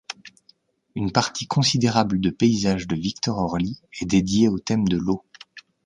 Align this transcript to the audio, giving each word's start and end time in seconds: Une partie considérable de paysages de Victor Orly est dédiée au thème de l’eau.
Une 0.95 1.11
partie 1.11 1.45
considérable 1.45 2.19
de 2.19 2.31
paysages 2.31 2.87
de 2.87 2.95
Victor 2.95 3.37
Orly 3.37 3.79
est 4.01 4.07
dédiée 4.07 4.47
au 4.49 4.57
thème 4.57 4.87
de 4.87 4.97
l’eau. 4.97 5.23